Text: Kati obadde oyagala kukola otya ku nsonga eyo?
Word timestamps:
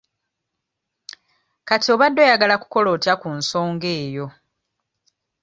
Kati 1.67 1.87
obadde 1.93 2.19
oyagala 2.25 2.55
kukola 2.57 2.87
otya 2.95 3.13
ku 3.21 3.29
nsonga 3.39 3.89
eyo? 4.01 4.27